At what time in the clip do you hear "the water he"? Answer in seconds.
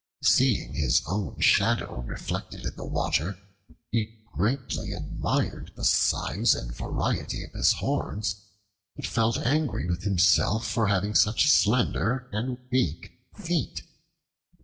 2.75-4.17